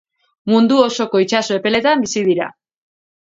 Mundu 0.51 0.79
osoko 0.85 1.21
itsaso 1.25 1.59
epeletan 1.59 2.03
bizi 2.07 2.25
dira. 2.31 2.49